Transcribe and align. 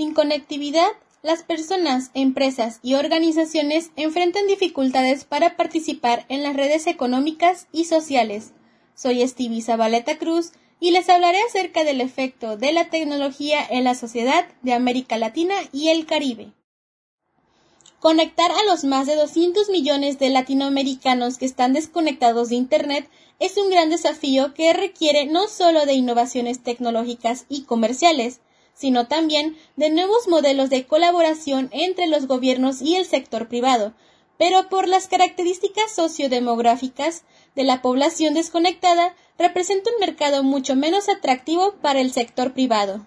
Sin 0.00 0.14
conectividad, 0.14 0.88
las 1.22 1.42
personas, 1.42 2.10
empresas 2.14 2.80
y 2.82 2.94
organizaciones 2.94 3.90
enfrentan 3.96 4.46
dificultades 4.46 5.26
para 5.26 5.58
participar 5.58 6.24
en 6.30 6.42
las 6.42 6.56
redes 6.56 6.86
económicas 6.86 7.66
y 7.70 7.84
sociales. 7.84 8.52
Soy 8.94 9.20
Stevie 9.28 9.60
Zabaleta 9.60 10.16
Cruz 10.16 10.52
y 10.80 10.92
les 10.92 11.10
hablaré 11.10 11.36
acerca 11.42 11.84
del 11.84 12.00
efecto 12.00 12.56
de 12.56 12.72
la 12.72 12.88
tecnología 12.88 13.58
en 13.68 13.84
la 13.84 13.94
sociedad 13.94 14.48
de 14.62 14.72
América 14.72 15.18
Latina 15.18 15.54
y 15.70 15.88
el 15.88 16.06
Caribe. 16.06 16.54
Conectar 17.98 18.50
a 18.52 18.64
los 18.72 18.84
más 18.84 19.06
de 19.06 19.16
200 19.16 19.68
millones 19.68 20.18
de 20.18 20.30
latinoamericanos 20.30 21.36
que 21.36 21.44
están 21.44 21.74
desconectados 21.74 22.48
de 22.48 22.54
Internet 22.54 23.06
es 23.38 23.58
un 23.58 23.68
gran 23.68 23.90
desafío 23.90 24.54
que 24.54 24.72
requiere 24.72 25.26
no 25.26 25.46
solo 25.46 25.84
de 25.84 25.92
innovaciones 25.92 26.62
tecnológicas 26.62 27.44
y 27.50 27.64
comerciales, 27.64 28.40
sino 28.80 29.06
también 29.08 29.58
de 29.76 29.90
nuevos 29.90 30.26
modelos 30.26 30.70
de 30.70 30.86
colaboración 30.86 31.68
entre 31.70 32.06
los 32.06 32.26
gobiernos 32.26 32.80
y 32.80 32.96
el 32.96 33.04
sector 33.04 33.46
privado, 33.46 33.92
pero 34.38 34.70
por 34.70 34.88
las 34.88 35.06
características 35.06 35.94
sociodemográficas 35.94 37.24
de 37.54 37.64
la 37.64 37.82
población 37.82 38.32
desconectada 38.32 39.14
representa 39.38 39.90
un 39.90 40.00
mercado 40.00 40.42
mucho 40.42 40.76
menos 40.76 41.10
atractivo 41.10 41.74
para 41.82 42.00
el 42.00 42.10
sector 42.10 42.54
privado. 42.54 43.06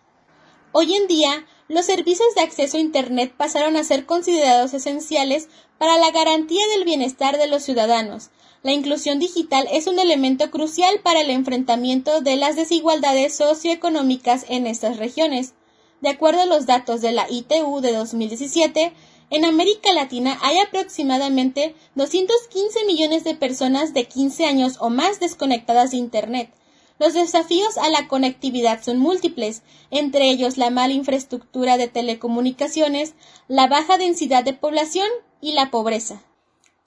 Hoy 0.74 0.94
en 0.94 1.08
día, 1.08 1.48
los 1.68 1.88
servicios 1.88 2.36
de 2.36 2.42
acceso 2.42 2.78
a 2.78 2.82
Internet 2.82 3.34
pasaron 3.36 3.76
a 3.76 3.84
ser 3.84 4.06
considerados 4.06 4.76
esenciales 4.76 5.50
para 5.80 5.98
la 5.98 6.12
garantía 6.12 6.68
del 6.76 6.86
bienestar 6.86 7.40
de 7.40 7.48
los 7.48 7.64
ciudadanos. 7.64 8.30
La 8.62 8.74
inclusión 8.74 9.18
digital 9.18 9.68
es 9.72 9.88
un 9.88 9.98
elemento 9.98 10.52
crucial 10.52 11.00
para 11.02 11.22
el 11.22 11.32
enfrentamiento 11.32 12.22
de 12.22 12.36
las 12.36 12.56
desigualdades 12.56 13.36
socioeconómicas 13.36 14.46
en 14.50 14.68
estas 14.68 14.98
regiones. 14.98 15.56
De 16.04 16.10
acuerdo 16.10 16.42
a 16.42 16.46
los 16.46 16.66
datos 16.66 17.00
de 17.00 17.14
la 17.14 17.32
ITU 17.32 17.80
de 17.80 17.94
2017, 17.94 18.92
en 19.30 19.46
América 19.46 19.94
Latina 19.94 20.38
hay 20.42 20.58
aproximadamente 20.58 21.76
215 21.96 22.84
millones 22.86 23.24
de 23.24 23.36
personas 23.36 23.94
de 23.94 24.04
15 24.04 24.46
años 24.46 24.76
o 24.82 24.90
más 24.90 25.22
desconectadas 25.22 25.92
de 25.92 25.98
Internet. 25.98 26.54
Los 27.00 27.14
desafíos 27.14 27.78
a 27.78 27.88
la 27.88 28.10
conectividad 28.10 28.84
son 28.84 28.98
múltiples, 28.98 29.62
entre 29.92 30.30
ellos 30.30 30.58
la 30.58 30.72
mala 30.72 30.92
infraestructura 30.92 31.78
de 31.78 31.88
telecomunicaciones, 31.88 33.14
la 33.48 33.68
baja 33.68 33.98
densidad 33.98 34.44
de 34.44 34.52
población 34.52 35.08
y 35.40 35.54
la 35.54 35.72
pobreza. 35.72 36.22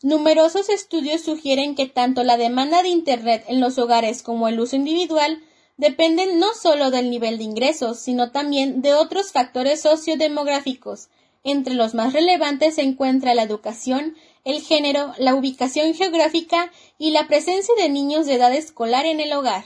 Numerosos 0.03 0.69
estudios 0.69 1.23
sugieren 1.23 1.75
que 1.75 1.87
tanto 1.87 2.23
la 2.23 2.37
demanda 2.37 2.83
de 2.83 2.91
Internet 2.91 3.47
en 3.49 3.63
los 3.63 3.79
hogares 3.79 4.23
como 4.23 4.47
el 4.47 4.61
uso 4.61 4.77
individual 4.77 5.43
dependen 5.77 6.39
no 6.39 6.55
solo 6.55 6.91
del 6.91 7.11
nivel 7.11 7.39
de 7.39 7.45
ingresos, 7.45 7.99
sino 7.99 8.31
también 8.31 8.83
de 8.83 8.95
otros 8.95 9.33
factores 9.33 9.83
sociodemográficos. 9.83 11.09
Entre 11.45 11.75
los 11.75 11.95
más 11.95 12.13
relevantes 12.13 12.77
se 12.77 12.83
encuentra 12.83 13.35
la 13.35 13.43
educación, 13.43 14.17
el 14.45 14.63
género, 14.63 15.13
la 15.19 15.35
ubicación 15.35 15.95
geográfica 15.95 16.73
y 16.99 17.11
la 17.11 17.27
presencia 17.29 17.75
de 17.77 17.89
niños 17.89 18.27
de 18.27 18.35
edad 18.35 18.55
escolar 18.55 19.07
en 19.07 19.21
el 19.21 19.33
hogar. 19.33 19.65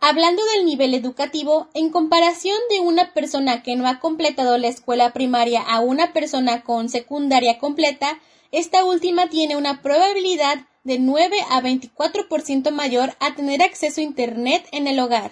Hablando 0.00 0.42
del 0.54 0.64
nivel 0.64 0.94
educativo, 0.94 1.68
en 1.74 1.90
comparación 1.90 2.56
de 2.70 2.80
una 2.80 3.12
persona 3.14 3.62
que 3.62 3.74
no 3.74 3.88
ha 3.88 3.98
completado 3.98 4.56
la 4.56 4.68
escuela 4.68 5.12
primaria 5.12 5.60
a 5.60 5.80
una 5.80 6.12
persona 6.12 6.62
con 6.62 6.88
secundaria 6.88 7.58
completa, 7.58 8.20
esta 8.52 8.84
última 8.84 9.28
tiene 9.28 9.56
una 9.56 9.82
probabilidad 9.82 10.58
de 10.88 10.98
9 10.98 11.38
a 11.50 11.60
24% 11.60 12.72
mayor 12.72 13.14
a 13.20 13.36
tener 13.36 13.62
acceso 13.62 14.00
a 14.00 14.04
Internet 14.04 14.66
en 14.72 14.88
el 14.88 14.98
hogar. 14.98 15.30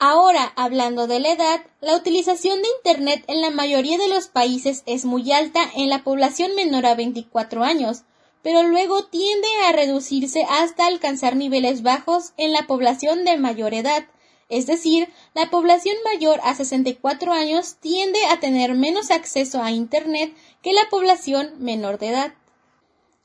Ahora, 0.00 0.52
hablando 0.56 1.06
de 1.06 1.20
la 1.20 1.30
edad, 1.30 1.60
la 1.80 1.94
utilización 1.94 2.60
de 2.60 2.68
Internet 2.78 3.22
en 3.28 3.40
la 3.40 3.50
mayoría 3.50 3.98
de 3.98 4.08
los 4.08 4.26
países 4.26 4.82
es 4.86 5.04
muy 5.04 5.30
alta 5.30 5.60
en 5.76 5.88
la 5.88 6.02
población 6.02 6.56
menor 6.56 6.86
a 6.86 6.96
24 6.96 7.62
años, 7.62 8.02
pero 8.42 8.64
luego 8.64 9.04
tiende 9.04 9.48
a 9.68 9.72
reducirse 9.72 10.44
hasta 10.50 10.86
alcanzar 10.86 11.36
niveles 11.36 11.82
bajos 11.82 12.32
en 12.36 12.52
la 12.52 12.66
población 12.66 13.24
de 13.24 13.36
mayor 13.36 13.74
edad, 13.74 14.06
es 14.48 14.66
decir, 14.66 15.08
la 15.34 15.50
población 15.50 15.96
mayor 16.04 16.40
a 16.44 16.54
64 16.54 17.32
años 17.32 17.76
tiende 17.80 18.24
a 18.26 18.38
tener 18.38 18.74
menos 18.74 19.10
acceso 19.10 19.62
a 19.62 19.72
Internet 19.72 20.34
que 20.62 20.72
la 20.72 20.88
población 20.88 21.54
menor 21.58 21.98
de 21.98 22.08
edad. 22.08 22.34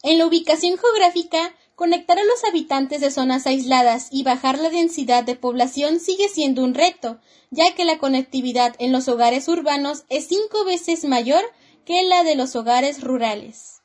En 0.03 0.17
la 0.17 0.25
ubicación 0.25 0.79
geográfica, 0.79 1.53
Conectar 1.81 2.19
a 2.19 2.23
los 2.23 2.43
habitantes 2.43 3.01
de 3.01 3.09
zonas 3.09 3.47
aisladas 3.47 4.09
y 4.11 4.21
bajar 4.21 4.59
la 4.59 4.69
densidad 4.69 5.23
de 5.23 5.35
población 5.35 5.99
sigue 5.99 6.29
siendo 6.29 6.63
un 6.63 6.75
reto, 6.75 7.19
ya 7.49 7.73
que 7.73 7.85
la 7.85 7.97
conectividad 7.97 8.75
en 8.77 8.91
los 8.91 9.07
hogares 9.07 9.47
urbanos 9.47 10.03
es 10.07 10.27
cinco 10.27 10.63
veces 10.63 11.05
mayor 11.05 11.43
que 11.83 12.03
la 12.03 12.23
de 12.23 12.35
los 12.35 12.55
hogares 12.55 13.01
rurales. 13.01 13.81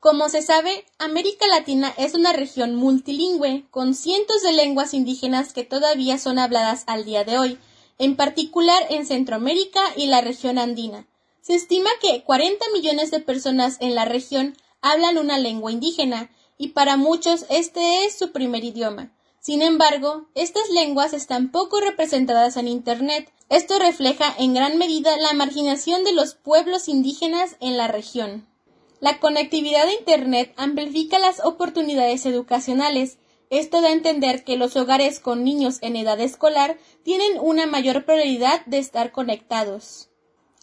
Como 0.00 0.28
se 0.28 0.42
sabe, 0.42 0.84
América 0.98 1.46
Latina 1.46 1.94
es 1.96 2.12
una 2.12 2.34
región 2.34 2.74
multilingüe, 2.74 3.64
con 3.70 3.94
cientos 3.94 4.42
de 4.42 4.52
lenguas 4.52 4.92
indígenas 4.92 5.54
que 5.54 5.64
todavía 5.64 6.18
son 6.18 6.38
habladas 6.38 6.84
al 6.86 7.06
día 7.06 7.24
de 7.24 7.38
hoy, 7.38 7.58
en 7.96 8.16
particular 8.16 8.82
en 8.90 9.06
Centroamérica 9.06 9.80
y 9.96 10.08
la 10.08 10.20
región 10.20 10.58
andina. 10.58 11.06
Se 11.40 11.54
estima 11.54 11.88
que 12.02 12.22
40 12.22 12.66
millones 12.74 13.10
de 13.10 13.20
personas 13.20 13.78
en 13.80 13.94
la 13.94 14.04
región 14.04 14.58
hablan 14.82 15.16
una 15.16 15.38
lengua 15.38 15.72
indígena, 15.72 16.28
y 16.58 16.68
para 16.68 16.96
muchos 16.96 17.46
este 17.50 18.04
es 18.04 18.16
su 18.16 18.32
primer 18.32 18.64
idioma. 18.64 19.12
Sin 19.40 19.60
embargo, 19.60 20.26
estas 20.34 20.70
lenguas 20.70 21.12
están 21.12 21.50
poco 21.50 21.78
representadas 21.80 22.56
en 22.56 22.66
Internet. 22.66 23.30
Esto 23.50 23.78
refleja 23.78 24.34
en 24.38 24.54
gran 24.54 24.78
medida 24.78 25.18
la 25.18 25.34
marginación 25.34 26.02
de 26.02 26.14
los 26.14 26.34
pueblos 26.34 26.88
indígenas 26.88 27.56
en 27.60 27.76
la 27.76 27.86
región. 27.86 28.46
La 29.00 29.20
conectividad 29.20 29.86
a 29.86 29.92
Internet 29.92 30.54
amplifica 30.56 31.18
las 31.18 31.44
oportunidades 31.44 32.24
educacionales. 32.24 33.18
Esto 33.50 33.82
da 33.82 33.88
a 33.88 33.92
entender 33.92 34.44
que 34.44 34.56
los 34.56 34.76
hogares 34.76 35.20
con 35.20 35.44
niños 35.44 35.76
en 35.82 35.96
edad 35.96 36.18
escolar 36.20 36.78
tienen 37.02 37.38
una 37.38 37.66
mayor 37.66 38.06
probabilidad 38.06 38.64
de 38.64 38.78
estar 38.78 39.12
conectados. 39.12 40.08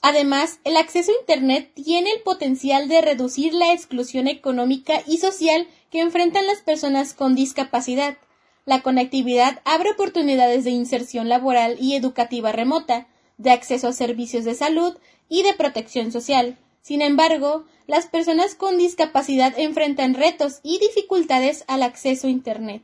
Además, 0.01 0.59
el 0.63 0.77
acceso 0.77 1.11
a 1.11 1.19
Internet 1.19 1.71
tiene 1.75 2.09
el 2.09 2.21
potencial 2.21 2.87
de 2.87 3.01
reducir 3.01 3.53
la 3.53 3.73
exclusión 3.73 4.27
económica 4.27 5.03
y 5.05 5.17
social 5.17 5.67
que 5.91 5.99
enfrentan 5.99 6.47
las 6.47 6.61
personas 6.61 7.13
con 7.13 7.35
discapacidad. 7.35 8.17
La 8.65 8.81
conectividad 8.81 9.61
abre 9.65 9.91
oportunidades 9.91 10.63
de 10.63 10.71
inserción 10.71 11.29
laboral 11.29 11.77
y 11.79 11.95
educativa 11.95 12.51
remota, 12.51 13.07
de 13.37 13.51
acceso 13.51 13.89
a 13.89 13.93
servicios 13.93 14.45
de 14.45 14.55
salud 14.55 14.97
y 15.27 15.43
de 15.43 15.53
protección 15.53 16.11
social. 16.11 16.57
Sin 16.81 17.01
embargo, 17.01 17.65
las 17.87 18.07
personas 18.07 18.55
con 18.55 18.77
discapacidad 18.77 19.53
enfrentan 19.57 20.13
retos 20.13 20.59
y 20.63 20.79
dificultades 20.79 21.65
al 21.67 21.83
acceso 21.83 22.27
a 22.27 22.31
Internet. 22.31 22.83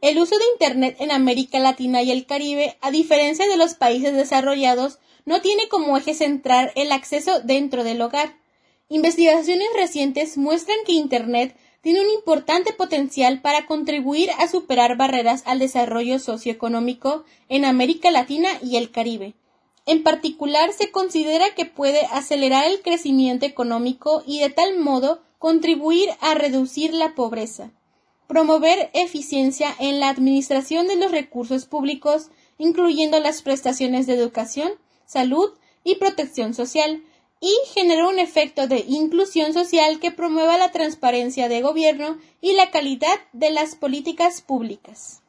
El 0.00 0.20
uso 0.20 0.38
de 0.38 0.44
Internet 0.52 0.96
en 1.00 1.10
América 1.10 1.58
Latina 1.58 2.02
y 2.02 2.12
el 2.12 2.24
Caribe, 2.24 2.78
a 2.80 2.92
diferencia 2.92 3.48
de 3.48 3.56
los 3.56 3.74
países 3.74 4.14
desarrollados, 4.14 5.00
no 5.24 5.40
tiene 5.40 5.68
como 5.68 5.96
eje 5.96 6.14
central 6.14 6.70
el 6.76 6.92
acceso 6.92 7.40
dentro 7.40 7.82
del 7.82 8.00
hogar. 8.00 8.36
Investigaciones 8.88 9.68
recientes 9.74 10.38
muestran 10.38 10.78
que 10.86 10.92
Internet 10.92 11.56
tiene 11.80 12.00
un 12.00 12.10
importante 12.10 12.72
potencial 12.72 13.40
para 13.40 13.66
contribuir 13.66 14.30
a 14.38 14.48
superar 14.48 14.96
barreras 14.96 15.42
al 15.46 15.58
desarrollo 15.58 16.18
socioeconómico 16.18 17.24
en 17.48 17.64
América 17.64 18.10
Latina 18.10 18.48
y 18.62 18.76
el 18.76 18.90
Caribe. 18.90 19.34
En 19.86 20.02
particular, 20.02 20.72
se 20.72 20.90
considera 20.90 21.54
que 21.54 21.64
puede 21.64 22.04
acelerar 22.12 22.66
el 22.66 22.82
crecimiento 22.82 23.46
económico 23.46 24.22
y 24.26 24.40
de 24.40 24.50
tal 24.50 24.78
modo 24.78 25.22
contribuir 25.38 26.10
a 26.20 26.34
reducir 26.34 26.92
la 26.92 27.14
pobreza, 27.14 27.70
promover 28.26 28.90
eficiencia 28.92 29.74
en 29.78 30.00
la 30.00 30.10
administración 30.10 30.88
de 30.88 30.96
los 30.96 31.10
recursos 31.10 31.64
públicos, 31.64 32.28
incluyendo 32.58 33.18
las 33.20 33.40
prestaciones 33.40 34.06
de 34.06 34.14
educación, 34.14 34.72
salud 35.06 35.52
y 35.84 35.94
protección 35.94 36.52
social, 36.54 37.02
y 37.40 37.54
generar 37.72 38.06
un 38.06 38.18
efecto 38.18 38.66
de 38.66 38.84
inclusión 38.88 39.52
social 39.52 40.00
que 40.00 40.10
promueva 40.10 40.58
la 40.58 40.72
transparencia 40.72 41.48
de 41.48 41.62
gobierno 41.62 42.18
y 42.40 42.52
la 42.52 42.70
calidad 42.70 43.18
de 43.32 43.50
las 43.50 43.74
políticas 43.74 44.40
públicas. 44.42 45.22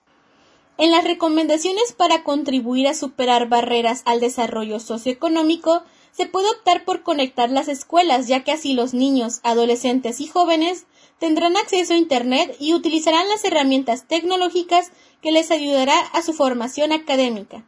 En 0.77 0.91
las 0.91 1.03
recomendaciones 1.03 1.91
para 1.91 2.23
contribuir 2.23 2.87
a 2.87 2.93
superar 2.93 3.49
barreras 3.49 4.01
al 4.05 4.21
desarrollo 4.21 4.79
socioeconómico, 4.79 5.83
se 6.11 6.25
puede 6.25 6.49
optar 6.49 6.85
por 6.85 7.03
conectar 7.03 7.49
las 7.49 7.67
escuelas, 7.67 8.27
ya 8.27 8.43
que 8.43 8.53
así 8.53 8.73
los 8.73 8.93
niños, 8.93 9.41
adolescentes 9.43 10.21
y 10.21 10.27
jóvenes 10.27 10.85
tendrán 11.19 11.57
acceso 11.57 11.93
a 11.93 11.97
Internet 11.97 12.55
y 12.59 12.73
utilizarán 12.73 13.27
las 13.27 13.43
herramientas 13.43 14.07
tecnológicas 14.07 14.91
que 15.21 15.31
les 15.31 15.51
ayudará 15.51 15.99
a 15.99 16.21
su 16.21 16.33
formación 16.33 16.93
académica. 16.93 17.65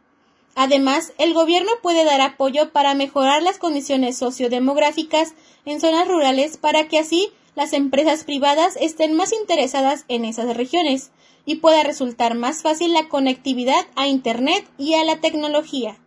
Además, 0.54 1.12
el 1.18 1.32
gobierno 1.32 1.70
puede 1.82 2.04
dar 2.04 2.20
apoyo 2.20 2.72
para 2.72 2.94
mejorar 2.94 3.42
las 3.42 3.58
condiciones 3.58 4.18
sociodemográficas 4.18 5.34
en 5.64 5.80
zonas 5.80 6.06
rurales 6.06 6.58
para 6.58 6.88
que 6.88 6.98
así 6.98 7.30
las 7.54 7.72
empresas 7.72 8.24
privadas 8.24 8.76
estén 8.80 9.14
más 9.14 9.32
interesadas 9.32 10.04
en 10.08 10.24
esas 10.24 10.56
regiones 10.56 11.10
y 11.44 11.56
pueda 11.56 11.82
resultar 11.82 12.34
más 12.34 12.62
fácil 12.62 12.92
la 12.92 13.08
conectividad 13.08 13.86
a 13.96 14.06
Internet 14.06 14.64
y 14.78 14.94
a 14.94 15.04
la 15.04 15.20
tecnología. 15.20 15.98